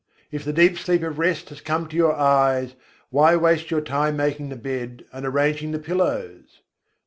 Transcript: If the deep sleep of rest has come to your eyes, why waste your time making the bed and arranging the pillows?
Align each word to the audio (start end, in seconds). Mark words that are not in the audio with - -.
If 0.31 0.43
the 0.43 0.51
deep 0.51 0.79
sleep 0.79 1.03
of 1.03 1.19
rest 1.19 1.49
has 1.49 1.61
come 1.61 1.87
to 1.87 1.95
your 1.95 2.15
eyes, 2.15 2.73
why 3.11 3.35
waste 3.35 3.69
your 3.69 3.81
time 3.81 4.17
making 4.17 4.49
the 4.49 4.55
bed 4.55 5.05
and 5.13 5.27
arranging 5.27 5.73
the 5.73 5.77
pillows? 5.79 6.61